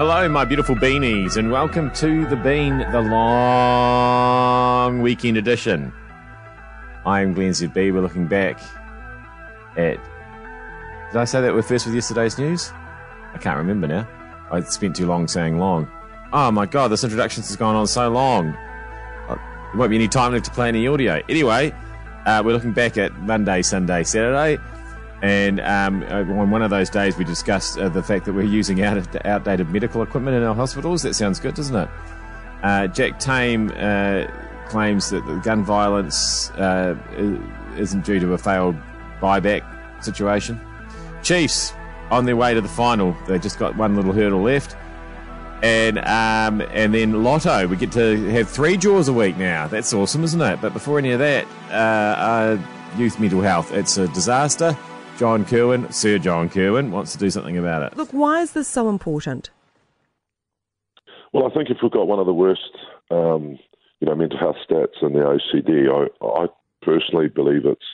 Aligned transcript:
Hello, 0.00 0.26
my 0.30 0.46
beautiful 0.46 0.74
beanies, 0.74 1.36
and 1.36 1.52
welcome 1.52 1.90
to 1.90 2.24
the 2.28 2.36
Bean, 2.36 2.78
the 2.78 3.02
long 3.02 5.02
weekend 5.02 5.36
edition. 5.36 5.92
I 7.04 7.20
am 7.20 7.34
Glenn 7.34 7.50
ZB. 7.50 7.92
We're 7.92 8.00
looking 8.00 8.26
back 8.26 8.58
at. 9.76 9.98
Did 11.12 11.20
I 11.20 11.26
say 11.26 11.42
that 11.42 11.52
we're 11.52 11.60
first 11.60 11.84
with 11.84 11.94
yesterday's 11.94 12.38
news? 12.38 12.72
I 13.34 13.38
can't 13.42 13.58
remember 13.58 13.86
now. 13.86 14.08
I 14.50 14.60
spent 14.60 14.96
too 14.96 15.06
long 15.06 15.28
saying 15.28 15.58
long. 15.58 15.86
Oh 16.32 16.50
my 16.50 16.64
god, 16.64 16.88
this 16.88 17.04
introduction 17.04 17.42
has 17.42 17.54
gone 17.56 17.76
on 17.76 17.86
so 17.86 18.08
long. 18.08 18.54
Uh, 19.28 19.34
There 19.34 19.80
won't 19.80 19.90
be 19.90 19.96
any 19.96 20.08
time 20.08 20.32
left 20.32 20.46
to 20.46 20.50
play 20.50 20.68
any 20.68 20.88
audio. 20.88 21.20
Anyway, 21.28 21.74
uh, 22.24 22.40
we're 22.42 22.54
looking 22.54 22.72
back 22.72 22.96
at 22.96 23.12
Monday, 23.18 23.60
Sunday, 23.60 24.04
Saturday. 24.04 24.56
And 25.22 25.60
um, 25.60 26.02
on 26.04 26.50
one 26.50 26.62
of 26.62 26.70
those 26.70 26.88
days, 26.88 27.16
we 27.18 27.24
discussed 27.24 27.78
uh, 27.78 27.88
the 27.90 28.02
fact 28.02 28.24
that 28.24 28.32
we're 28.32 28.42
using 28.42 28.82
out- 28.82 29.26
outdated 29.26 29.68
medical 29.70 30.02
equipment 30.02 30.36
in 30.36 30.42
our 30.42 30.54
hospitals. 30.54 31.02
That 31.02 31.14
sounds 31.14 31.38
good, 31.38 31.54
doesn't 31.54 31.76
it? 31.76 31.88
Uh, 32.62 32.86
Jack 32.86 33.18
Tame 33.18 33.70
uh, 33.76 34.26
claims 34.68 35.10
that 35.10 35.26
the 35.26 35.36
gun 35.36 35.64
violence 35.64 36.50
uh, 36.52 36.96
isn't 37.76 38.04
due 38.04 38.20
to 38.20 38.32
a 38.32 38.38
failed 38.38 38.76
buyback 39.20 39.62
situation. 40.02 40.58
Chiefs 41.22 41.72
on 42.10 42.24
their 42.24 42.36
way 42.36 42.54
to 42.54 42.60
the 42.60 42.68
final. 42.68 43.14
They 43.26 43.38
just 43.38 43.58
got 43.58 43.76
one 43.76 43.96
little 43.96 44.12
hurdle 44.12 44.42
left. 44.42 44.76
And 45.62 45.98
um, 45.98 46.66
and 46.72 46.94
then 46.94 47.22
Lotto, 47.22 47.66
we 47.66 47.76
get 47.76 47.92
to 47.92 48.30
have 48.30 48.48
three 48.48 48.78
draws 48.78 49.08
a 49.08 49.12
week 49.12 49.36
now. 49.36 49.66
That's 49.66 49.92
awesome, 49.92 50.24
isn't 50.24 50.40
it? 50.40 50.58
But 50.62 50.72
before 50.72 50.98
any 50.98 51.10
of 51.10 51.18
that, 51.18 51.46
uh, 51.68 51.74
uh, 51.74 52.58
youth 52.96 53.20
mental 53.20 53.42
health. 53.42 53.70
It's 53.72 53.98
a 53.98 54.08
disaster. 54.08 54.74
John 55.20 55.44
Kirwan, 55.44 55.92
Sir 55.92 56.16
John 56.16 56.48
Kirwan, 56.48 56.92
wants 56.92 57.12
to 57.12 57.18
do 57.18 57.28
something 57.28 57.58
about 57.58 57.82
it. 57.82 57.94
Look, 57.94 58.10
why 58.12 58.40
is 58.40 58.52
this 58.52 58.66
so 58.66 58.88
important? 58.88 59.50
Well, 61.34 61.46
I 61.46 61.52
think 61.52 61.68
if 61.68 61.76
we've 61.82 61.92
got 61.92 62.08
one 62.08 62.18
of 62.18 62.24
the 62.24 62.32
worst, 62.32 62.72
um, 63.10 63.58
you 64.00 64.08
know, 64.08 64.14
mental 64.14 64.38
health 64.38 64.56
stats 64.66 65.02
in 65.02 65.12
the 65.12 65.18
OECD, 65.18 65.92
I, 65.92 66.26
I 66.26 66.46
personally 66.80 67.28
believe 67.28 67.66
it's 67.66 67.84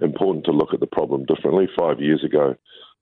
important 0.00 0.46
to 0.46 0.52
look 0.52 0.72
at 0.72 0.80
the 0.80 0.86
problem 0.86 1.26
differently. 1.26 1.68
Five 1.78 2.00
years 2.00 2.24
ago, 2.24 2.56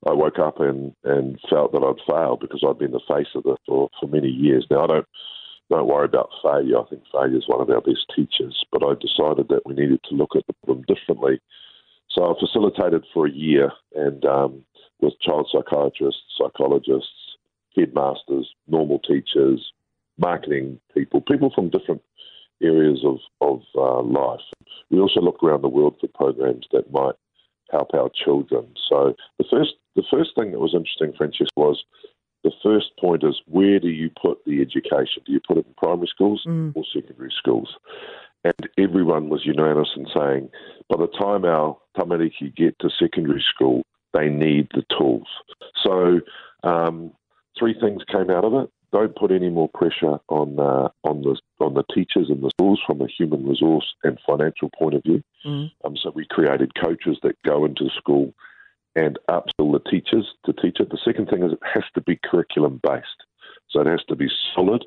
I 0.05 0.13
woke 0.13 0.41
up 0.41 0.59
and, 0.59 0.93
and 1.05 1.39
felt 1.49 1.71
that 1.71 1.85
I'd 1.85 2.05
failed 2.13 2.41
because 2.41 2.65
I'd 2.69 2.81
been 2.81 2.91
the 2.91 3.01
face 3.07 3.31
of 3.37 3.45
it 3.47 3.61
for, 3.65 3.91
for 4.01 4.09
many 4.09 4.27
years. 4.27 4.67
Now, 4.73 4.83
I 4.83 4.87
don't 4.89 5.07
don't 5.71 5.87
worry 5.87 6.07
about 6.07 6.31
failure. 6.43 6.81
I 6.81 6.85
think 6.91 7.03
failure 7.13 7.37
is 7.37 7.47
one 7.47 7.61
of 7.61 7.71
our 7.71 7.83
best 7.83 8.11
teachers. 8.17 8.65
But 8.73 8.83
I 8.83 8.95
decided 8.95 9.47
that 9.51 9.63
we 9.67 9.75
needed 9.75 10.01
to 10.09 10.17
look 10.17 10.35
at 10.35 10.49
the 10.49 10.55
problem 10.65 10.85
differently. 10.89 11.41
So 12.11 12.25
I 12.25 12.35
facilitated 12.39 13.05
for 13.13 13.27
a 13.27 13.31
year 13.31 13.71
and 13.95 14.25
um, 14.25 14.65
with 15.01 15.15
child 15.21 15.49
psychiatrists, 15.53 16.23
psychologists, 16.37 17.37
headmasters, 17.77 18.49
normal 18.67 18.99
teachers, 19.01 19.73
marketing 20.19 20.81
people, 20.95 21.21
people 21.21 21.53
from 21.55 21.71
different 21.71 22.03
areas 22.63 23.05
of, 23.05 23.19
of 23.41 23.61
uh, 23.77 24.03
life. 24.03 24.41
We 24.91 24.99
also 24.99 25.21
looked 25.21 25.43
around 25.43 25.63
the 25.63 25.69
world 25.69 25.97
for 26.01 26.09
programs 26.09 26.67
that 26.73 26.91
might 26.91 27.15
help 27.71 27.95
our 27.95 28.11
children. 28.25 28.67
So 28.89 29.15
the 29.39 29.45
first 29.51 29.75
the 29.95 30.05
first 30.11 30.31
thing 30.39 30.53
that 30.53 30.61
was 30.61 30.75
interesting, 30.75 31.13
Francesca, 31.17 31.53
was 31.57 31.83
the 32.45 32.53
first 32.63 32.97
point 33.01 33.25
is 33.25 33.41
where 33.47 33.81
do 33.81 33.89
you 33.89 34.11
put 34.11 34.45
the 34.45 34.61
education? 34.61 35.23
Do 35.27 35.33
you 35.33 35.41
put 35.47 35.59
it 35.59 35.67
in 35.67 35.75
primary 35.77 36.07
schools 36.07 36.43
or 36.75 36.85
secondary 36.95 37.33
schools? 37.37 37.77
And 38.45 38.69
everyone 38.79 39.29
was 39.29 39.45
unanimous 39.45 39.91
in 39.97 40.07
saying 40.15 40.51
by 40.89 40.97
the 40.97 41.09
time 41.19 41.45
our 41.45 41.77
tamariki 41.99 42.55
get 42.55 42.79
to 42.81 42.91
secondary 42.99 43.45
school, 43.55 43.83
they 44.15 44.29
need 44.29 44.69
the 44.75 44.85
tools. 44.99 45.27
So 45.85 46.21
um, 46.63 47.13
three 47.59 47.75
things 47.79 48.03
came 48.11 48.31
out 48.31 48.45
of 48.45 48.55
it. 48.55 48.71
Don't 48.91 49.15
put 49.15 49.31
any 49.31 49.51
more 49.51 49.69
pressure 49.69 50.19
on 50.29 50.59
uh, 50.59 50.89
on 51.05 51.21
the 51.23 51.37
on 51.61 51.75
the 51.75 51.85
teachers 51.95 52.31
and 52.31 52.43
the 52.43 52.51
schools 52.59 52.81
from 52.87 53.03
a 53.03 53.07
human 53.07 53.47
resource 53.47 53.85
and 54.03 54.19
financial 54.27 54.71
point 54.79 54.95
of 54.95 55.03
view. 55.03 55.23
Um, 55.85 55.97
so 56.03 56.11
we 56.15 56.27
created 56.31 56.73
coaches 56.75 57.19
that 57.23 57.37
go 57.47 57.67
into 57.67 57.91
school 57.99 58.33
and 58.97 59.19
upskill 59.29 59.73
the 59.73 59.91
teachers 59.91 60.27
to 60.47 60.53
teach 60.55 60.81
it. 60.81 60.89
The 60.91 60.99
second 61.05 61.29
thing 61.29 61.43
is 61.45 61.53
it 61.53 61.59
has 61.75 61.85
to 61.95 62.01
be 62.01 62.19
curriculum 62.25 62.81
based. 62.83 63.07
So 63.71 63.81
it 63.83 63.87
has 63.87 64.03
to 64.09 64.17
be 64.17 64.29
solid, 64.55 64.85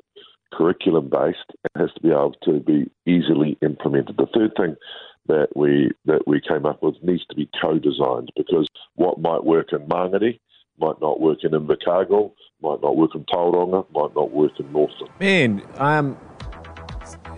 curriculum 0.52 1.08
based. 1.08 1.38
and 1.74 1.82
has 1.82 1.94
to 1.94 2.00
be 2.00 2.10
able 2.10 2.34
to 2.44 2.60
be 2.60 2.90
easily 3.06 3.56
implemented. 3.62 4.16
The 4.16 4.26
third 4.34 4.52
thing 4.56 4.76
that 5.26 5.48
we 5.54 5.90
that 6.06 6.26
we 6.26 6.40
came 6.40 6.66
up 6.66 6.82
with 6.82 6.96
needs 7.02 7.24
to 7.26 7.36
be 7.36 7.48
co-designed 7.60 8.30
because 8.36 8.68
what 8.96 9.20
might 9.20 9.44
work 9.44 9.72
in 9.72 9.80
Mangere 9.86 10.38
might 10.78 11.00
not 11.00 11.20
work 11.20 11.38
in 11.44 11.52
Invercargill, 11.52 12.32
might 12.60 12.82
not 12.82 12.96
work 12.96 13.14
in 13.14 13.24
Tauranga, 13.24 13.86
might 13.92 14.14
not 14.14 14.32
work 14.32 14.52
in 14.58 14.72
Northland. 14.72 15.12
Man, 15.20 15.62
um, 15.76 16.18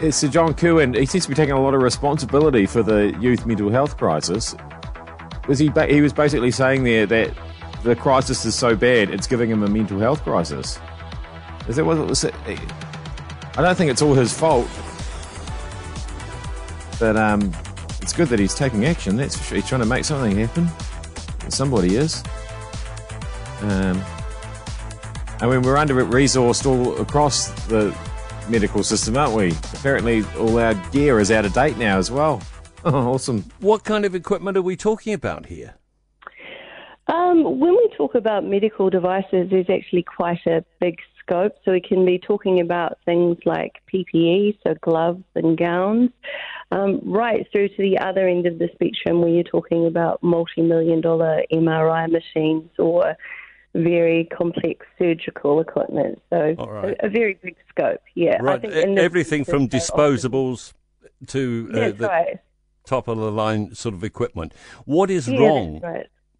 it's 0.01 0.17
Sir 0.17 0.29
John 0.29 0.55
Kirwan. 0.55 0.97
He 0.97 1.07
seems 1.07 1.25
to 1.25 1.29
be 1.29 1.35
taking 1.35 1.55
a 1.55 1.61
lot 1.61 1.75
of 1.75 1.83
responsibility 1.83 2.67
for 2.67 2.83
the 2.83 3.17
youth 3.21 3.45
mental 3.47 3.71
health 3.71 3.97
crisis. 3.97 4.55
Was 5.47 5.59
he? 5.59 5.69
Ba- 5.69 5.87
he 5.87 6.01
was 6.01 6.13
basically 6.13 6.51
saying 6.51 6.85
there 6.85 7.07
that 7.07 7.35
the 7.83 7.95
crisis 7.95 8.47
is 8.47 8.55
so 8.55 8.75
bad 8.75 9.11
it's 9.11 9.27
giving 9.27 9.51
him 9.51 9.63
a 9.63 9.69
mental 9.69 9.99
health 9.99 10.23
crisis. 10.23 10.79
Is 11.69 11.77
that 11.77 11.85
what 11.85 11.99
it 11.99 12.07
was? 12.07 12.25
I 12.25 13.63
don't 13.63 13.77
think 13.77 13.91
it's 13.91 14.03
all 14.03 14.15
his 14.15 14.33
fault. 14.33 14.69
But 16.99 17.17
um, 17.17 17.53
it's 18.05 18.13
good 18.13 18.29
that 18.29 18.39
he's 18.39 18.55
taking 18.55 18.85
action. 18.85 19.17
That's 19.17 19.35
for 19.35 19.45
sure. 19.45 19.57
He's 19.57 19.67
trying 19.67 19.81
to 19.81 19.87
make 19.87 20.05
something 20.05 20.37
happen. 20.37 20.69
Somebody 21.49 21.97
is. 21.97 22.23
Um, 23.63 24.05
I 25.41 25.47
mean, 25.47 25.63
we're 25.63 25.79
under 25.79 25.95
resourced 26.05 26.67
all 26.67 27.01
across 27.01 27.49
the 27.69 27.97
medical 28.51 28.83
system, 28.83 29.17
aren't 29.17 29.35
we? 29.35 29.53
Apparently, 29.73 30.23
all 30.39 30.59
our 30.59 30.75
gear 30.93 31.19
is 31.19 31.31
out 31.31 31.47
of 31.47 31.55
date 31.55 31.79
now 31.79 31.97
as 31.97 32.11
well. 32.11 32.43
awesome. 32.85 33.43
What 33.61 33.85
kind 33.85 34.05
of 34.05 34.15
equipment 34.15 34.59
are 34.59 34.63
we 34.63 34.77
talking 34.77 35.15
about 35.15 35.47
here? 35.47 35.75
Um, 37.07 37.59
when 37.59 37.73
we 37.73 37.91
talk 37.97 38.15
about 38.15 38.45
medical 38.45 38.91
devices, 38.91 39.49
there's 39.49 39.71
actually 39.71 40.03
quite 40.03 40.45
a 40.47 40.63
big 40.79 40.99
scope. 41.21 41.55
So 41.65 41.73
we 41.73 41.81
can 41.81 42.05
be 42.05 42.19
talking 42.19 42.61
about 42.61 42.99
things 43.07 43.39
like 43.47 43.81
PPE, 43.93 44.59
so 44.63 44.75
gloves 44.83 45.25
and 45.35 45.57
gowns, 45.57 46.11
um, 46.75 47.01
right 47.05 47.47
through 47.53 47.69
to 47.69 47.77
the 47.79 47.99
other 47.99 48.27
end 48.29 48.47
of 48.47 48.59
the 48.59 48.69
spectrum 48.75 49.21
where 49.21 49.31
you're 49.31 49.45
talking 49.45 49.87
about 49.87 50.23
multi 50.23 50.63
million 50.63 51.01
dollar 51.01 51.43
MRI 51.53 52.11
machines 52.11 52.71
or 52.79 53.17
very 53.75 54.29
complex 54.37 54.87
surgical 54.99 55.61
equipment. 55.61 56.21
So 56.31 56.55
right. 56.59 56.97
a, 57.03 57.07
a 57.07 57.09
very 57.09 57.35
big 57.43 57.57
scope, 57.71 58.01
yeah. 58.15 58.37
I 58.41 58.43
Right, 58.43 58.61
think 58.61 58.75
e- 58.75 59.01
everything 59.01 59.45
from 59.45 59.69
disposables 59.69 60.73
to 61.29 61.71
uh, 61.73 61.91
the 61.93 62.09
right. 62.09 62.39
top 62.87 63.09
of 63.09 63.19
the 63.19 63.31
line 63.33 63.75
sort 63.75 63.95
of 63.95 64.05
equipment. 64.05 64.53
What 64.85 65.11
is 65.11 65.29
Yeah, 65.29 65.39
wrong? 65.41 65.83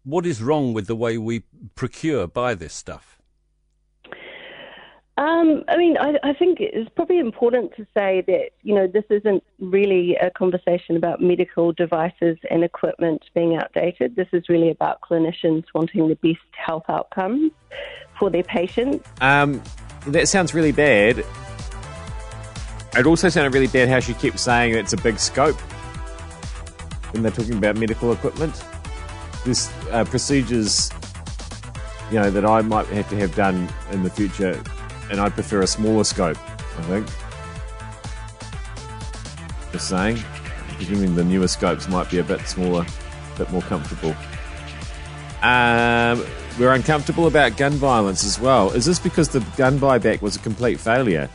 What 0.03 0.25
is 0.25 0.41
wrong 0.41 0.73
with 0.73 0.85
the 0.87 0.95
way 0.95 1.17
we 1.17 1.43
procure 1.75 2.27
buy 2.27 2.53
this 2.53 2.73
stuff? 2.73 3.19
Um, 5.17 5.63
I 5.69 5.77
mean, 5.77 5.97
I, 5.97 6.19
I 6.23 6.33
think 6.33 6.59
it's 6.59 6.89
probably 6.89 7.19
important 7.19 7.73
to 7.77 7.87
say 7.93 8.21
that, 8.27 8.49
you 8.63 8.75
know, 8.75 8.85
this 8.85 9.05
isn't 9.09 9.43
really 9.59 10.17
a 10.17 10.29
conversation 10.29 10.97
about 10.97 11.21
medical 11.21 11.71
devices 11.71 12.37
and 12.51 12.65
equipment 12.65 13.23
being 13.33 13.55
outdated. 13.55 14.17
This 14.17 14.27
is 14.33 14.49
really 14.49 14.69
about 14.69 14.99
clinicians 14.99 15.63
wanting 15.73 16.09
the 16.09 16.15
best 16.15 16.43
health 16.51 16.83
outcomes 16.89 17.53
for 18.19 18.29
their 18.29 18.43
patients. 18.43 19.07
Um, 19.21 19.61
that 20.07 20.27
sounds 20.27 20.53
really 20.53 20.73
bad. 20.73 21.23
It 22.97 23.05
also 23.05 23.29
sounded 23.29 23.53
really 23.53 23.67
bad 23.67 23.87
how 23.87 24.01
she 24.01 24.13
kept 24.15 24.39
saying 24.39 24.75
it's 24.75 24.93
a 24.93 24.97
big 24.97 25.17
scope 25.17 25.59
when 27.11 27.23
they're 27.23 27.31
talking 27.31 27.57
about 27.57 27.77
medical 27.77 28.11
equipment. 28.11 28.61
There's 29.45 29.71
uh, 29.91 30.03
procedures, 30.03 30.91
you 32.11 32.19
know, 32.19 32.29
that 32.31 32.45
I 32.45 32.61
might 32.61 32.87
have 32.87 33.09
to 33.11 33.15
have 33.17 33.33
done 33.33 33.69
in 33.91 34.03
the 34.03 34.09
future, 34.09 34.61
and 35.11 35.19
I'd 35.19 35.33
prefer 35.33 35.61
a 35.61 35.67
smaller 35.67 36.03
scope. 36.03 36.37
I 36.77 36.81
think. 36.83 37.07
Just 39.71 39.89
saying, 39.89 40.17
presuming 40.75 41.15
the 41.15 41.23
newer 41.23 41.47
scopes 41.47 41.87
might 41.87 42.09
be 42.09 42.19
a 42.19 42.23
bit 42.23 42.41
smaller, 42.41 42.85
a 43.35 43.37
bit 43.37 43.51
more 43.51 43.61
comfortable. 43.63 44.15
Um, 45.41 46.25
we're 46.57 46.73
uncomfortable 46.73 47.27
about 47.27 47.57
gun 47.57 47.73
violence 47.73 48.23
as 48.23 48.39
well. 48.39 48.71
Is 48.71 48.85
this 48.85 48.99
because 48.99 49.29
the 49.29 49.41
gun 49.57 49.77
buyback 49.79 50.21
was 50.21 50.35
a 50.35 50.39
complete 50.39 50.79
failure, 50.79 51.29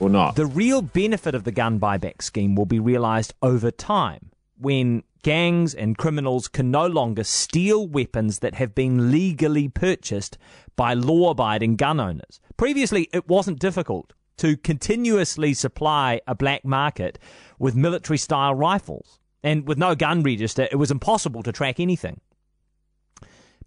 or 0.00 0.10
not? 0.10 0.36
The 0.36 0.46
real 0.46 0.82
benefit 0.82 1.34
of 1.34 1.44
the 1.44 1.52
gun 1.52 1.80
buyback 1.80 2.22
scheme 2.22 2.56
will 2.56 2.66
be 2.66 2.80
realised 2.80 3.32
over 3.42 3.70
time 3.70 4.30
when 4.58 5.02
gangs 5.22 5.74
and 5.74 5.98
criminals 5.98 6.48
can 6.48 6.70
no 6.70 6.86
longer 6.86 7.24
steal 7.24 7.86
weapons 7.86 8.40
that 8.40 8.54
have 8.54 8.74
been 8.74 9.10
legally 9.10 9.68
purchased 9.68 10.38
by 10.76 10.94
law 10.94 11.30
abiding 11.30 11.76
gun 11.76 11.98
owners. 11.98 12.40
Previously, 12.56 13.08
it 13.12 13.26
wasn't 13.28 13.58
difficult 13.58 14.12
to 14.36 14.56
continuously 14.56 15.54
supply 15.54 16.20
a 16.26 16.34
black 16.34 16.64
market 16.64 17.18
with 17.58 17.74
military 17.74 18.18
style 18.18 18.54
rifles. 18.54 19.18
And 19.42 19.66
with 19.66 19.78
no 19.78 19.94
gun 19.94 20.22
register, 20.22 20.68
it 20.70 20.76
was 20.76 20.90
impossible 20.90 21.42
to 21.44 21.52
track 21.52 21.80
anything. 21.80 22.20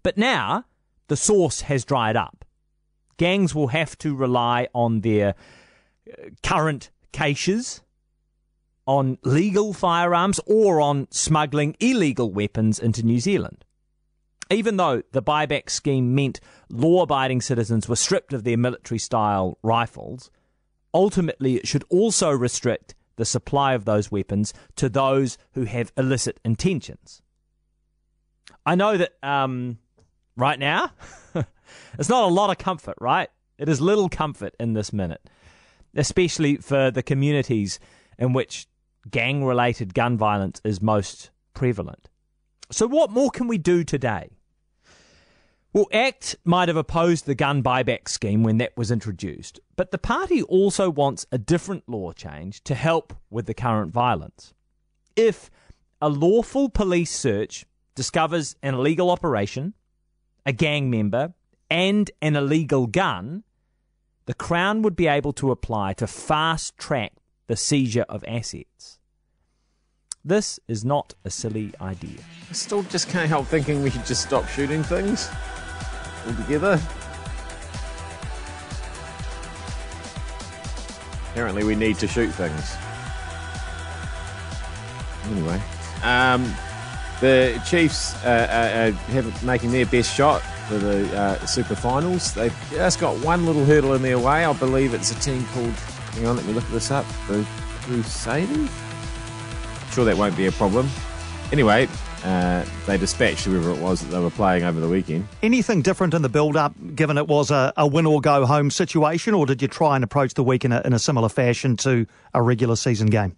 But 0.02 0.16
now, 0.16 0.64
the 1.08 1.16
source 1.16 1.62
has 1.62 1.84
dried 1.84 2.16
up. 2.16 2.44
gangs 3.20 3.54
will 3.54 3.68
have 3.68 3.98
to 3.98 4.16
rely 4.16 4.66
on 4.74 5.02
their 5.02 5.34
uh, 6.10 6.30
current 6.42 6.90
caches, 7.12 7.82
on 8.86 9.18
legal 9.24 9.74
firearms, 9.74 10.40
or 10.46 10.80
on 10.80 11.06
smuggling 11.10 11.76
illegal 11.80 12.32
weapons 12.32 12.78
into 12.78 13.02
New 13.02 13.20
Zealand. 13.20 13.64
Even 14.50 14.76
though 14.76 15.02
the 15.12 15.22
buyback 15.22 15.70
scheme 15.70 16.14
meant 16.14 16.40
law 16.68 17.02
abiding 17.02 17.40
citizens 17.40 17.88
were 17.88 17.96
stripped 17.96 18.32
of 18.32 18.42
their 18.42 18.56
military 18.56 18.98
style 18.98 19.58
rifles, 19.62 20.30
ultimately 20.92 21.56
it 21.56 21.68
should 21.68 21.84
also 21.88 22.30
restrict 22.30 22.94
the 23.16 23.24
supply 23.24 23.74
of 23.74 23.84
those 23.84 24.10
weapons 24.10 24.52
to 24.76 24.88
those 24.88 25.38
who 25.52 25.64
have 25.64 25.92
illicit 25.96 26.40
intentions. 26.44 27.22
I 28.66 28.74
know 28.74 28.96
that 28.96 29.12
um, 29.22 29.78
right 30.36 30.58
now, 30.58 30.90
it's 31.98 32.08
not 32.08 32.24
a 32.24 32.32
lot 32.32 32.50
of 32.50 32.58
comfort, 32.58 32.96
right? 33.00 33.28
It 33.58 33.68
is 33.68 33.80
little 33.80 34.08
comfort 34.08 34.54
in 34.58 34.72
this 34.72 34.92
minute, 34.92 35.28
especially 35.94 36.56
for 36.56 36.90
the 36.90 37.02
communities 37.02 37.78
in 38.18 38.32
which 38.32 38.66
gang 39.10 39.44
related 39.44 39.94
gun 39.94 40.16
violence 40.16 40.60
is 40.64 40.80
most 40.80 41.30
prevalent. 41.54 42.08
So, 42.70 42.86
what 42.86 43.10
more 43.10 43.30
can 43.30 43.48
we 43.48 43.58
do 43.58 43.84
today? 43.84 44.30
Well, 45.72 45.86
ACT 45.92 46.34
might 46.44 46.66
have 46.66 46.76
opposed 46.76 47.26
the 47.26 47.36
gun 47.36 47.62
buyback 47.62 48.08
scheme 48.08 48.42
when 48.42 48.58
that 48.58 48.76
was 48.76 48.90
introduced, 48.90 49.60
but 49.76 49.92
the 49.92 49.98
party 49.98 50.42
also 50.42 50.90
wants 50.90 51.26
a 51.30 51.38
different 51.38 51.88
law 51.88 52.10
change 52.10 52.64
to 52.64 52.74
help 52.74 53.14
with 53.30 53.46
the 53.46 53.54
current 53.54 53.92
violence. 53.92 54.52
If 55.14 55.48
a 56.02 56.08
lawful 56.08 56.70
police 56.70 57.16
search 57.16 57.66
discovers 57.94 58.56
an 58.64 58.74
illegal 58.74 59.10
operation, 59.10 59.74
a 60.44 60.52
gang 60.52 60.90
member, 60.90 61.34
and 61.70 62.10
an 62.20 62.34
illegal 62.34 62.88
gun, 62.88 63.44
the 64.26 64.34
Crown 64.34 64.82
would 64.82 64.96
be 64.96 65.06
able 65.06 65.32
to 65.34 65.52
apply 65.52 65.92
to 65.94 66.08
fast 66.08 66.76
track 66.78 67.12
the 67.46 67.56
seizure 67.56 68.06
of 68.08 68.24
assets. 68.26 68.98
This 70.24 70.58
is 70.66 70.84
not 70.84 71.14
a 71.24 71.30
silly 71.30 71.72
idea. 71.80 72.18
I 72.48 72.52
still 72.54 72.82
just 72.82 73.08
can't 73.08 73.28
help 73.28 73.46
thinking 73.46 73.84
we 73.84 73.90
should 73.90 74.04
just 74.04 74.22
stop 74.22 74.48
shooting 74.48 74.82
things 74.82 75.30
altogether. 76.26 76.80
Apparently, 81.30 81.64
we 81.64 81.74
need 81.74 81.96
to 81.98 82.08
shoot 82.08 82.30
things. 82.30 82.76
Anyway, 85.30 85.60
um, 86.02 86.52
the 87.20 87.62
Chiefs 87.66 88.14
uh, 88.24 88.92
uh, 88.94 89.12
have 89.12 89.44
making 89.44 89.70
their 89.70 89.86
best 89.86 90.14
shot 90.14 90.42
for 90.66 90.78
the 90.78 91.16
uh, 91.16 91.46
Super 91.46 91.74
Finals. 91.74 92.34
They've 92.34 92.54
just 92.70 92.98
got 92.98 93.16
one 93.24 93.46
little 93.46 93.64
hurdle 93.64 93.94
in 93.94 94.02
their 94.02 94.18
way. 94.18 94.44
I 94.44 94.52
believe 94.54 94.94
it's 94.94 95.12
a 95.12 95.20
team 95.20 95.44
called. 95.52 95.74
Hang 96.14 96.26
on, 96.26 96.36
let 96.36 96.44
me 96.46 96.52
look 96.52 96.68
this 96.70 96.90
up. 96.90 97.06
The 97.28 97.46
Crusaders. 97.82 98.70
Sure, 99.92 100.04
that 100.04 100.16
won't 100.16 100.36
be 100.36 100.46
a 100.46 100.52
problem. 100.52 100.88
Anyway, 101.52 101.88
uh, 102.24 102.64
they 102.86 102.98
dispatched 102.98 103.44
whoever 103.44 103.70
it 103.70 103.78
was 103.78 104.00
that 104.02 104.10
they 104.10 104.20
were 104.20 104.30
playing 104.30 104.64
over 104.64 104.80
the 104.80 104.88
weekend. 104.88 105.26
Anything 105.42 105.82
different 105.82 106.14
in 106.14 106.22
the 106.22 106.28
build 106.28 106.56
up, 106.56 106.74
given 106.94 107.16
it 107.18 107.26
was 107.26 107.50
a, 107.50 107.72
a 107.76 107.86
win 107.86 108.06
or 108.06 108.20
go 108.20 108.46
home 108.46 108.70
situation, 108.70 109.34
or 109.34 109.46
did 109.46 109.62
you 109.62 109.68
try 109.68 109.94
and 109.94 110.04
approach 110.04 110.34
the 110.34 110.44
week 110.44 110.64
in 110.64 110.72
a, 110.72 110.82
in 110.84 110.92
a 110.92 110.98
similar 110.98 111.28
fashion 111.28 111.76
to 111.78 112.06
a 112.34 112.42
regular 112.42 112.76
season 112.76 113.08
game? 113.08 113.36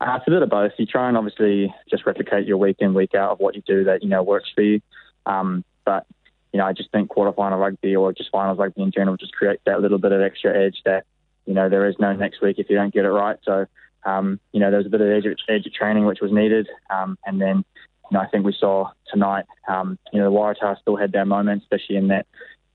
Uh, 0.00 0.16
it's 0.16 0.26
a 0.26 0.30
bit 0.30 0.42
of 0.42 0.50
both. 0.50 0.72
You 0.78 0.86
try 0.86 1.08
and 1.08 1.16
obviously 1.16 1.74
just 1.90 2.06
replicate 2.06 2.46
your 2.46 2.58
week 2.58 2.76
in, 2.80 2.94
week 2.94 3.14
out 3.14 3.30
of 3.30 3.40
what 3.40 3.54
you 3.54 3.62
do 3.66 3.84
that 3.84 4.02
you 4.02 4.08
know 4.08 4.22
works 4.22 4.50
for 4.54 4.62
you. 4.62 4.80
Um, 5.24 5.64
but 5.84 6.06
you 6.52 6.58
know, 6.58 6.66
I 6.66 6.72
just 6.72 6.90
think 6.90 7.10
quarterfinal 7.10 7.58
rugby 7.58 7.96
or 7.96 8.12
just 8.12 8.30
finals 8.30 8.58
rugby 8.58 8.82
in 8.82 8.92
general 8.92 9.16
just 9.16 9.32
creates 9.32 9.62
that 9.66 9.80
little 9.80 9.98
bit 9.98 10.12
of 10.12 10.20
extra 10.20 10.56
edge 10.56 10.76
that 10.84 11.04
you 11.46 11.54
know 11.54 11.68
there 11.68 11.88
is 11.88 11.96
no 11.98 12.12
next 12.12 12.40
week 12.40 12.58
if 12.58 12.68
you 12.70 12.76
don't 12.76 12.92
get 12.92 13.04
it 13.04 13.10
right. 13.10 13.38
So 13.44 13.66
um, 14.06 14.40
you 14.52 14.60
know, 14.60 14.70
there 14.70 14.78
was 14.78 14.86
a 14.86 14.90
bit 14.90 15.00
of 15.00 15.08
edge, 15.08 15.24
edge 15.48 15.66
of 15.66 15.72
training 15.72 16.06
which 16.06 16.20
was 16.22 16.32
needed, 16.32 16.68
um, 16.88 17.18
and 17.26 17.40
then 17.40 17.64
you 18.10 18.12
know 18.12 18.20
I 18.20 18.26
think 18.28 18.46
we 18.46 18.54
saw 18.58 18.90
tonight. 19.12 19.44
Um, 19.68 19.98
you 20.12 20.20
know, 20.20 20.30
the 20.30 20.36
Waratahs 20.36 20.80
still 20.80 20.96
had 20.96 21.12
their 21.12 21.24
moments, 21.24 21.64
especially 21.64 21.96
in 21.96 22.08
that 22.08 22.26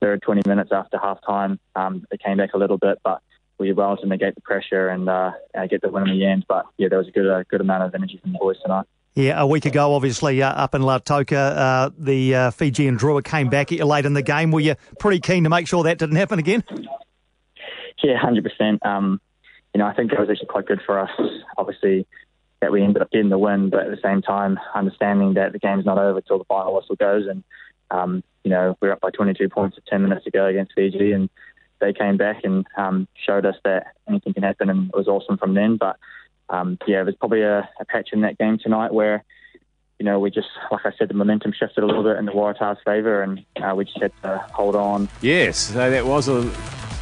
third 0.01 0.22
20 0.22 0.42
minutes 0.48 0.72
after 0.74 0.98
half 0.98 1.19
time. 1.25 1.60
Um, 1.75 2.06
they 2.12 2.18
came 2.18 2.38
back 2.38 2.54
a 2.54 2.57
little 2.57 2.78
bit, 2.78 3.00
but 3.04 3.22
we 3.57 3.72
were 3.72 3.83
able 3.83 3.98
to 3.98 4.07
negate 4.07 4.36
the 4.36 4.42
pressure 4.42 4.89
and 4.89 5.07
uh, 5.07 5.31
get 5.69 5.81
the 5.81 5.89
win 5.89 6.10
in 6.10 6.19
the 6.19 6.25
end. 6.25 6.45
But 6.48 6.66
yeah, 6.78 6.89
there 6.89 6.98
was 6.98 7.07
a 7.07 7.12
good, 7.12 7.28
a 7.28 7.45
good 7.45 7.62
amount 7.62 7.84
of 7.84 7.95
energy 7.95 8.18
from 8.22 8.34
the 8.34 8.39
boys 8.39 8.57
tonight. 8.62 8.86
Yeah, 9.13 9.39
a 9.39 9.45
week 9.45 9.66
ago, 9.66 9.94
obviously, 9.94 10.42
uh, 10.42 10.50
up 10.50 10.74
in 10.74 10.81
Lautoka, 10.81 11.57
uh, 11.57 11.89
the 11.98 12.34
uh, 12.34 12.51
Fijian 12.51 12.98
Drua 12.98 13.24
came 13.24 13.50
back 13.50 13.72
at 13.72 13.77
you 13.77 13.86
late 13.86 14.06
in 14.06 14.13
the 14.13 14.22
game. 14.22 14.51
Were 14.51 14.62
you 14.62 14.75
pretty 15.00 15.19
keen 15.19 15.44
to 15.44 15.50
make 15.50 15.68
sure 15.68 15.84
that 15.84 15.98
didn't 15.98 16.16
happen 16.16 16.39
again? 16.39 16.63
Yeah, 18.01 18.19
100%. 18.19 18.86
Um, 18.86 19.22
you 19.73 19.79
know, 19.79 19.88
I 19.88 19.94
think 19.94 20.12
it 20.12 20.19
was 20.19 20.29
actually 20.29 20.47
quite 20.47 20.65
good 20.65 20.81
for 20.85 21.00
us, 21.00 21.12
obviously, 21.57 22.06
that 22.62 22.71
we 22.71 22.83
ended 22.83 23.01
up 23.01 23.12
getting 23.12 23.29
the 23.29 23.38
win, 23.38 23.69
but 23.69 23.81
at 23.81 23.91
the 23.91 24.01
same 24.01 24.21
time, 24.21 24.59
understanding 24.75 25.33
that 25.35 25.51
the 25.51 25.59
game's 25.59 25.85
not 25.85 25.97
over 25.97 26.21
till 26.21 26.38
the 26.38 26.44
final 26.45 26.75
whistle 26.75 26.95
goes. 26.95 27.25
And, 27.27 27.44
um, 27.89 28.23
you 28.44 28.51
know, 28.51 28.77
we 28.81 28.89
are 28.89 28.94
up 28.94 29.01
by 29.01 29.09
22 29.09 29.50
points 29.50 29.75
with 29.75 29.85
10 29.85 30.03
minutes 30.03 30.25
to 30.25 30.31
go 30.31 30.45
against 30.45 30.73
Fiji, 30.73 31.12
and 31.13 31.29
they 31.79 31.94
came 31.94 32.18
back 32.18 32.44
and 32.44 32.65
um, 32.77 33.07
showed 33.25 33.45
us 33.45 33.56
that 33.63 33.94
anything 34.07 34.33
can 34.33 34.44
happen, 34.44 34.69
and 34.69 34.89
it 34.89 34.95
was 34.95 35.07
awesome 35.07 35.38
from 35.38 35.53
then. 35.53 35.77
But, 35.77 35.97
um, 36.50 36.77
yeah, 36.85 37.03
there's 37.03 37.15
probably 37.15 37.41
a, 37.41 37.67
a 37.79 37.85
patch 37.85 38.09
in 38.12 38.21
that 38.21 38.38
game 38.38 38.59
tonight 38.59 38.94
where, 38.94 39.24
you 40.00 40.06
know, 40.06 40.19
we 40.19 40.31
just, 40.31 40.50
like 40.71 40.85
I 40.85 40.91
said, 40.97 41.07
the 41.09 41.13
momentum 41.13 41.53
shifted 41.57 41.83
a 41.83 41.88
little 41.88 42.03
bit 42.03 42.17
in 42.17 42.25
the 42.25 42.31
Waratahs' 42.31 42.77
favour, 42.83 43.24
and 43.24 43.45
uh, 43.63 43.74
we 43.75 43.85
just 43.85 44.01
had 44.01 44.12
to 44.24 44.45
hold 44.53 44.75
on. 44.75 45.07
Yes, 45.21 45.57
so 45.57 45.89
that 45.89 46.06
was 46.06 46.27
a 46.27 46.44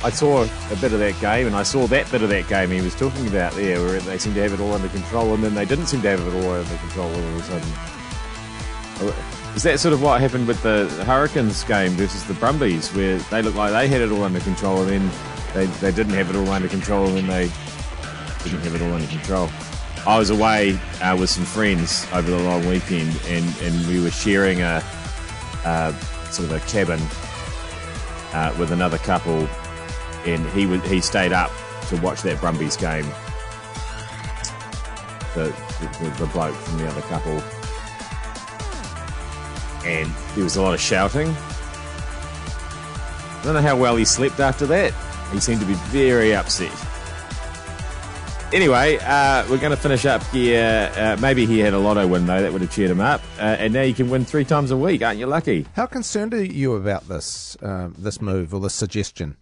I 0.01 0.10
saw 0.10 0.44
a 0.44 0.75
bit 0.78 0.94
of 0.94 1.00
that 1.00 1.19
game, 1.19 1.46
and 1.46 1.54
I 1.56 1.63
saw 1.63 1.86
that 1.88 2.10
bit 2.10 2.22
of 2.22 2.30
that 2.30 2.48
game 2.48 2.72
he 2.72 2.80
was 2.80 2.96
talking 2.96 3.28
about 3.28 3.51
there, 3.54 3.81
where 3.81 4.00
they 4.00 4.18
seemed 4.18 4.36
to 4.36 4.42
have 4.42 4.54
it 4.54 4.62
all 4.62 4.74
under 4.74 4.88
control, 4.88 5.34
and 5.34 5.44
then 5.44 5.56
they 5.56 5.66
didn't 5.66 5.88
seem 5.88 6.01
to 6.04 6.10
have 6.10 6.25
it 6.25 6.34
all 6.34 6.51
under 6.51 6.78
control 6.78 7.10
all 7.10 7.19
of 7.19 7.36
a 7.36 7.44
sudden. 7.44 7.69
Is 9.56 9.63
that 9.63 9.80
sort 9.80 9.94
of 9.94 10.01
what 10.01 10.22
happened 10.22 10.48
with 10.48 10.63
the 10.63 10.88
Hurricanes 11.06 11.66
game 11.66 11.92
versus 11.92 12.24
the 12.25 12.34
Brumbies, 12.36 12.94
where 12.94 13.18
they 13.18 13.42
looked 13.42 13.57
like 13.57 13.74
they 13.74 13.90
had 13.90 14.00
it 14.00 14.10
all 14.12 14.24
under 14.24 14.40
control, 14.40 14.81
and 14.84 14.90
then 14.90 15.12
they, 15.54 15.66
they 15.81 15.92
didn't 15.92 16.13
have 16.13 16.30
it 16.30 16.38
all 16.38 16.50
under 16.50 16.69
control, 16.69 17.07
and 17.07 17.18
then 17.18 17.28
they 17.28 17.50
didn't 18.46 18.62
have 18.62 18.75
it 18.75 18.81
all 18.81 18.94
under 18.94 19.07
control? 19.07 19.50
I 20.07 20.18
was 20.18 20.30
away 20.30 20.80
uh, 21.01 21.18
with 21.19 21.30
some 21.30 21.44
friends 21.44 22.07
over 22.13 22.31
the 22.31 22.40
long 22.40 22.66
weekend, 22.68 23.19
and, 23.28 23.46
and 23.62 23.86
we 23.88 24.00
were 24.01 24.12
sharing 24.12 24.62
a, 24.62 24.81
sort 26.32 26.50
of 26.50 26.53
a 26.53 26.62
cabin 26.62 27.01
uh, 28.34 28.56
with 28.58 28.72
another 28.72 28.98
couple 29.00 29.46
and 30.26 30.46
he 30.50 30.66
was 30.66 30.82
he 30.90 31.02
stayed 31.02 31.34
up 31.34 31.52
to 31.88 31.98
watch 31.98 32.22
that 32.24 32.40
Brumbies 32.40 32.78
game. 32.78 33.06
The, 35.36 35.54
the, 35.80 36.16
the 36.20 36.26
bloke 36.34 36.56
from 36.56 36.80
the 36.80 36.88
other 36.88 37.02
couple, 37.02 37.40
and 39.88 40.12
there 40.36 40.44
was 40.44 40.56
a 40.56 40.62
lot 40.62 40.74
of 40.74 40.82
shouting. 40.82 41.30
I 43.40 43.42
don't 43.44 43.54
know 43.54 43.62
how 43.62 43.78
well 43.78 43.96
he 43.96 44.06
slept 44.06 44.40
after 44.40 44.66
that. 44.66 44.94
He 45.32 45.40
seemed 45.40 45.62
to 45.62 45.66
be 45.68 45.76
very 45.76 46.36
upset. 46.36 46.74
Anyway, 48.52 48.98
uh, 49.04 49.46
we're 49.48 49.60
going 49.60 49.70
to 49.70 49.78
finish 49.78 50.08
up 50.08 50.24
here. 50.26 50.92
Uh, 50.96 51.16
maybe 51.22 51.46
he 51.46 51.60
had 51.60 51.74
a 51.74 51.78
lotto 51.78 52.08
win, 52.08 52.26
though. 52.26 52.42
That 52.42 52.52
would 52.52 52.62
have 52.62 52.72
cheered 52.72 52.90
him 52.90 53.00
up. 53.00 53.22
Uh, 53.38 53.44
and 53.44 53.72
now 53.72 53.84
you 53.84 53.94
can 53.94 54.10
win 54.10 54.26
three 54.26 54.44
times 54.44 54.72
a 54.72 54.78
week. 54.78 55.04
Aren't 55.04 55.20
you 55.20 55.28
lucky? 55.28 55.68
How 55.76 55.86
concerned 55.86 56.34
are 56.34 56.44
you 56.44 56.74
about 56.74 57.08
this, 57.08 57.56
um, 57.62 57.94
this 57.98 58.20
move 58.20 58.52
or 58.54 58.60
this 58.60 58.74
suggestion? 58.74 59.38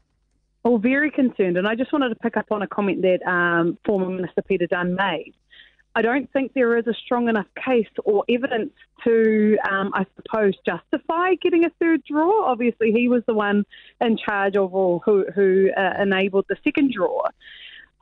Well, 0.64 0.78
very 0.78 1.12
concerned. 1.12 1.58
And 1.58 1.68
I 1.68 1.76
just 1.76 1.94
wanted 1.94 2.10
to 2.10 2.16
pick 2.16 2.36
up 2.38 2.48
on 2.52 2.62
a 2.62 2.68
comment 2.68 3.02
that 3.04 3.26
um, 3.26 3.78
former 3.86 4.10
Minister 4.10 4.42
Peter 4.42 4.68
Dunne 4.68 4.96
made. 4.96 5.34
I 5.96 6.04
don't 6.04 6.32
think 6.32 6.54
there 6.54 6.78
is 6.78 6.86
a 6.86 6.94
strong 6.94 7.28
enough 7.28 7.48
case 7.66 7.88
or 8.06 8.24
evidence 8.30 8.72
to, 9.04 9.58
um, 9.68 9.92
I 9.96 10.06
suppose, 10.16 10.54
justify 10.64 11.34
getting 11.42 11.66
a 11.66 11.72
third 11.80 12.04
draw. 12.04 12.46
Obviously, 12.46 12.92
he 12.92 13.08
was 13.08 13.24
the 13.26 13.34
one 13.34 13.64
in 14.00 14.16
charge 14.16 14.56
of 14.56 14.76
or 14.76 15.00
who, 15.04 15.26
who 15.34 15.70
uh, 15.76 16.00
enabled 16.00 16.46
the 16.50 16.56
second 16.64 16.94
draw. 16.94 17.24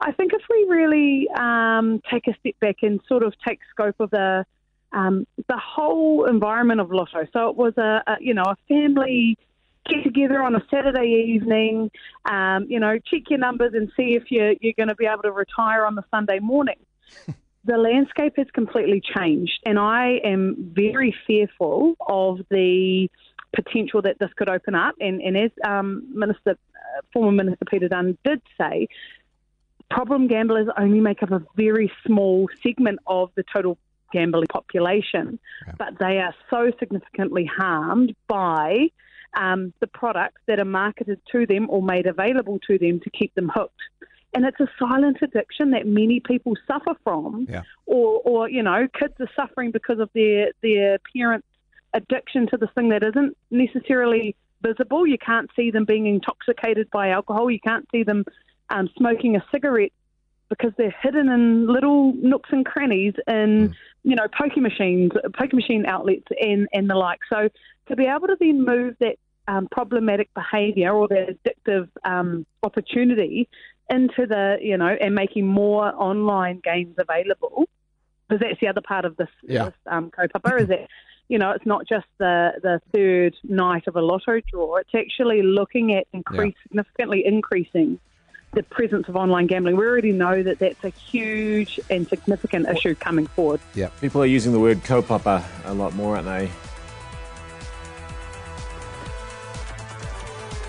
I 0.01 0.11
think 0.11 0.33
if 0.33 0.41
we 0.49 0.65
really 0.67 1.29
um, 1.37 2.01
take 2.11 2.27
a 2.27 2.35
step 2.39 2.59
back 2.59 2.77
and 2.81 2.99
sort 3.07 3.23
of 3.23 3.33
take 3.47 3.59
scope 3.71 3.95
of 3.99 4.09
the 4.09 4.45
um, 4.91 5.25
the 5.47 5.57
whole 5.57 6.25
environment 6.25 6.79
of 6.79 6.91
Lotto, 6.91 7.25
so 7.33 7.49
it 7.49 7.55
was 7.55 7.77
a, 7.77 8.03
a 8.07 8.17
you 8.19 8.33
know 8.33 8.43
a 8.43 8.57
family 8.67 9.37
get 9.85 10.03
together 10.03 10.41
on 10.41 10.55
a 10.55 10.63
Saturday 10.69 11.33
evening, 11.35 11.91
um, 12.29 12.65
you 12.67 12.79
know, 12.79 12.97
check 12.99 13.23
your 13.29 13.39
numbers 13.39 13.73
and 13.73 13.91
see 13.95 14.15
if 14.15 14.31
you're, 14.31 14.53
you're 14.61 14.73
going 14.77 14.89
to 14.89 14.95
be 14.95 15.05
able 15.05 15.23
to 15.23 15.31
retire 15.31 15.85
on 15.85 15.95
the 15.95 16.03
Sunday 16.11 16.39
morning. 16.39 16.77
the 17.65 17.77
landscape 17.77 18.33
has 18.37 18.47
completely 18.53 19.01
changed, 19.15 19.59
and 19.65 19.79
I 19.79 20.19
am 20.23 20.71
very 20.73 21.15
fearful 21.25 21.95
of 22.07 22.39
the 22.49 23.09
potential 23.55 24.01
that 24.01 24.19
this 24.19 24.29
could 24.35 24.49
open 24.49 24.75
up. 24.75 24.95
And, 24.99 25.21
and 25.21 25.37
as 25.37 25.51
um, 25.65 26.07
Minister, 26.13 26.51
uh, 26.51 27.01
former 27.13 27.31
Minister 27.31 27.65
Peter 27.65 27.87
Dunne 27.87 28.17
did 28.23 28.41
say, 28.59 28.87
problem 29.89 30.27
gamblers 30.27 30.67
only 30.77 30.99
make 30.99 31.23
up 31.23 31.31
a 31.31 31.41
very 31.55 31.91
small 32.05 32.49
segment 32.61 32.99
of 33.07 33.31
the 33.35 33.43
total 33.51 33.77
gambling 34.11 34.47
population, 34.47 35.39
yeah. 35.67 35.73
but 35.77 35.99
they 35.99 36.19
are 36.19 36.33
so 36.49 36.71
significantly 36.79 37.45
harmed 37.45 38.15
by 38.27 38.89
um, 39.35 39.73
the 39.79 39.87
products 39.87 40.41
that 40.47 40.59
are 40.59 40.65
marketed 40.65 41.19
to 41.31 41.45
them 41.45 41.67
or 41.69 41.81
made 41.81 42.07
available 42.07 42.59
to 42.67 42.77
them 42.77 42.99
to 43.01 43.09
keep 43.09 43.33
them 43.35 43.49
hooked. 43.53 43.81
And 44.33 44.45
it's 44.45 44.59
a 44.59 44.67
silent 44.77 45.17
addiction 45.21 45.71
that 45.71 45.87
many 45.87 46.19
people 46.19 46.55
suffer 46.67 46.95
from, 47.03 47.47
Yeah. 47.49 47.61
or, 47.85 48.21
or 48.25 48.49
you 48.49 48.63
know, 48.63 48.87
kids 48.99 49.13
are 49.19 49.29
suffering 49.35 49.71
because 49.71 49.99
of 49.99 50.09
their 50.13 50.51
their 50.61 50.99
parents' 51.15 51.47
addiction 51.93 52.47
to 52.47 52.57
this 52.57 52.69
thing 52.75 52.89
that 52.89 53.03
isn't 53.03 53.37
necessarily 53.49 54.35
visible. 54.61 55.07
You 55.07 55.17
can't 55.17 55.49
see 55.55 55.71
them 55.71 55.85
being 55.85 56.05
intoxicated 56.07 56.89
by 56.91 57.09
alcohol. 57.09 57.49
You 57.49 57.61
can't 57.61 57.87
see 57.91 58.03
them 58.03 58.25
um, 58.69 58.89
smoking 58.97 59.37
a 59.37 59.45
cigarette 59.51 59.93
because 60.49 60.73
they're 60.77 60.95
hidden 61.01 61.29
in 61.29 61.67
little 61.67 62.13
nooks 62.13 62.49
and 62.51 62.65
crannies 62.65 63.13
in 63.27 63.73
you 64.03 64.15
know 64.15 64.27
poker 64.37 64.61
machines, 64.61 65.11
poker 65.33 65.55
machine 65.55 65.85
outlets, 65.85 66.27
and 66.41 66.67
and 66.73 66.89
the 66.89 66.95
like. 66.95 67.19
So 67.29 67.49
to 67.87 67.95
be 67.95 68.05
able 68.05 68.27
to 68.27 68.35
then 68.39 68.65
move 68.65 68.95
that 68.99 69.17
um, 69.47 69.67
problematic 69.71 70.33
behaviour 70.33 70.91
or 70.93 71.07
that 71.07 71.37
addictive 71.43 71.87
um, 72.03 72.45
opportunity 72.63 73.47
into 73.89 74.25
the 74.25 74.57
you 74.61 74.77
know 74.77 74.87
and 74.99 75.13
making 75.13 75.45
more 75.45 75.93
online 75.95 76.59
games 76.63 76.95
available 76.97 77.67
because 78.27 78.41
that's 78.41 78.59
the 78.59 78.67
other 78.67 78.81
part 78.81 79.05
of 79.05 79.15
this, 79.17 79.29
Yeah. 79.43 79.65
this 79.65 79.73
um, 79.85 80.09
kaupapa 80.11 80.61
is 80.61 80.67
that 80.69 80.87
you 81.27 81.37
know 81.37 81.51
it's 81.51 81.65
not 81.65 81.87
just 81.87 82.07
the 82.17 82.53
the 82.63 82.81
third 82.93 83.35
night 83.43 83.83
of 83.87 83.95
a 83.95 84.01
lotto 84.01 84.39
draw. 84.51 84.77
It's 84.77 84.95
actually 84.95 85.41
looking 85.43 85.93
at 85.93 86.07
increase 86.13 86.55
significantly 86.63 87.25
increasing 87.25 87.99
the 88.53 88.63
presence 88.63 89.07
of 89.09 89.15
online 89.17 89.47
gambling. 89.47 89.75
We 89.75 89.85
already 89.85 90.13
know 90.13 90.41
that 90.41 90.59
that's 90.59 90.81
a 90.85 90.89
huge 90.89 91.77
and 91.89 92.07
significant 92.07 92.69
issue 92.69 92.95
coming 92.95 93.27
forward. 93.27 93.59
Yeah, 93.75 93.89
People 93.99 94.23
are 94.23 94.25
using 94.25 94.53
the 94.53 94.59
word 94.61 94.77
kaupapa 94.83 95.43
a 95.65 95.73
lot 95.73 95.93
more, 95.93 96.15
aren't 96.15 96.27
they? 96.27 96.49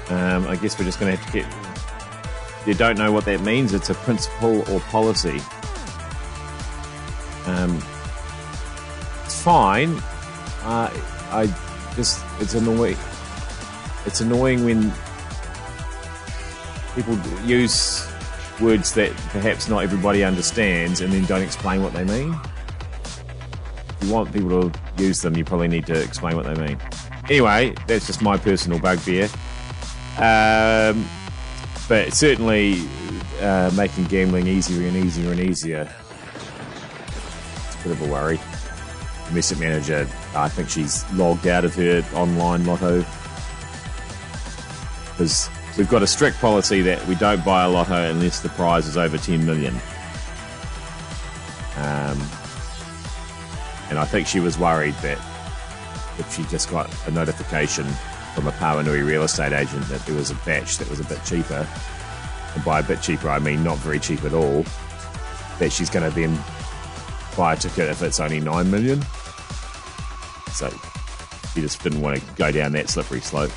Um, 0.08 0.46
I 0.46 0.56
guess 0.56 0.78
we're 0.78 0.84
just 0.84 1.00
going 1.00 1.12
to 1.12 1.16
have 1.16 1.32
to 1.32 1.40
get. 1.40 2.66
You 2.66 2.74
don't 2.74 2.98
know 2.98 3.12
what 3.12 3.24
that 3.26 3.40
means, 3.42 3.74
it's 3.74 3.90
a 3.90 3.94
principle 3.94 4.68
or 4.72 4.80
policy. 4.80 5.40
Um, 7.46 7.76
it's 9.24 9.40
fine. 9.40 9.96
Uh, 10.62 10.90
I 11.30 11.46
just 11.94 12.24
it's 12.40 12.54
annoying. 12.54 12.96
It's 14.04 14.20
annoying 14.20 14.64
when 14.64 14.92
people 16.94 17.16
use 17.44 18.06
words 18.60 18.94
that 18.94 19.12
perhaps 19.30 19.68
not 19.68 19.82
everybody 19.82 20.24
understands 20.24 21.00
and 21.00 21.12
then 21.12 21.24
don't 21.26 21.42
explain 21.42 21.82
what 21.82 21.92
they 21.92 22.04
mean. 22.04 22.34
If 24.00 24.08
you 24.08 24.12
want 24.12 24.32
people 24.32 24.70
to 24.70 24.80
use 24.96 25.20
them, 25.22 25.36
you 25.36 25.44
probably 25.44 25.68
need 25.68 25.86
to 25.86 26.00
explain 26.02 26.36
what 26.36 26.46
they 26.46 26.54
mean. 26.54 26.78
Anyway, 27.28 27.74
that's 27.86 28.06
just 28.06 28.22
my 28.22 28.36
personal 28.36 28.78
bugbear. 28.78 29.28
Um, 30.18 31.08
but 31.88 32.12
certainly 32.12 32.80
uh, 33.40 33.70
making 33.76 34.04
gambling 34.04 34.46
easier 34.46 34.86
and 34.86 34.96
easier 34.96 35.30
and 35.30 35.40
easier. 35.40 35.92
It's 37.66 37.74
a 37.74 37.88
bit 37.88 37.92
of 37.92 38.02
a 38.02 38.06
worry. 38.10 38.36
The 38.36 39.32
Messet 39.32 39.60
manager, 39.60 40.08
I 40.34 40.48
think 40.48 40.70
she's 40.70 41.10
logged 41.12 41.46
out 41.46 41.64
of 41.64 41.74
her 41.74 42.04
online 42.14 42.64
lotto 42.64 43.04
because 45.10 45.48
we've 45.78 45.88
got 45.88 46.02
a 46.02 46.06
strict 46.06 46.38
policy 46.38 46.82
that 46.82 47.04
we 47.06 47.14
don't 47.14 47.44
buy 47.44 47.64
a 47.64 47.68
lotto 47.68 48.10
unless 48.10 48.40
the 48.40 48.48
prize 48.50 48.86
is 48.86 48.96
over 48.96 49.18
10 49.18 49.44
million. 49.44 49.74
Um, 51.76 52.20
and 53.88 53.98
I 53.98 54.04
think 54.04 54.26
she 54.26 54.40
was 54.40 54.58
worried 54.58 54.94
that 54.96 55.18
if 56.18 56.34
she 56.34 56.44
just 56.44 56.70
got 56.70 56.90
a 57.06 57.10
notification 57.10 57.86
from 58.36 58.46
a 58.46 58.52
Pauanui 58.52 59.04
real 59.04 59.22
estate 59.22 59.54
agent 59.54 59.88
that 59.88 60.04
there 60.04 60.14
was 60.14 60.30
a 60.30 60.34
batch 60.44 60.76
that 60.76 60.88
was 60.90 61.00
a 61.00 61.04
bit 61.04 61.18
cheaper, 61.24 61.66
and 62.54 62.64
by 62.64 62.80
a 62.80 62.82
bit 62.82 63.00
cheaper 63.00 63.30
I 63.30 63.38
mean 63.38 63.64
not 63.64 63.78
very 63.78 63.98
cheap 63.98 64.22
at 64.24 64.34
all, 64.34 64.64
that 65.58 65.72
she's 65.72 65.88
going 65.88 66.08
to 66.08 66.14
then 66.14 66.38
buy 67.34 67.54
a 67.54 67.56
ticket 67.56 67.88
if 67.88 68.02
it's 68.02 68.20
only 68.20 68.40
9 68.40 68.70
million. 68.70 69.02
So 70.52 70.70
she 71.54 71.62
just 71.62 71.82
didn't 71.82 72.02
want 72.02 72.20
to 72.20 72.26
go 72.34 72.52
down 72.52 72.72
that 72.72 72.90
slippery 72.90 73.22
slope. 73.22 73.50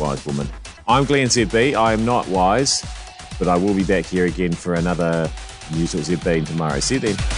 Wise 0.00 0.26
woman. 0.26 0.48
I'm 0.88 1.04
Glenn 1.04 1.28
ZB. 1.28 1.74
I 1.74 1.92
am 1.92 2.04
not 2.04 2.26
wise, 2.26 2.84
but 3.38 3.46
I 3.46 3.56
will 3.56 3.74
be 3.74 3.84
back 3.84 4.06
here 4.06 4.26
again 4.26 4.52
for 4.52 4.74
another 4.74 5.30
News 5.72 5.94
at 5.94 6.00
ZB 6.00 6.46
tomorrow. 6.46 6.80
See 6.80 6.94
you 6.94 7.00
then. 7.00 7.37